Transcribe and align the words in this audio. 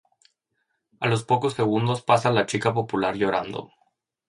A 0.99 1.05
los 1.07 1.23
pocos 1.23 1.53
segundos 1.53 2.01
pasa 2.01 2.31
la 2.31 2.47
chica 2.47 2.73
popular 2.73 3.15
llorando. 3.17 3.69